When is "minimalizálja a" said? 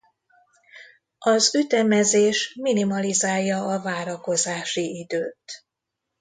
2.61-3.81